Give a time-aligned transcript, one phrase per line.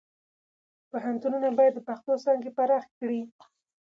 [0.89, 3.21] پوهنتونونه باید د پښتو څانګې پراخې کړي.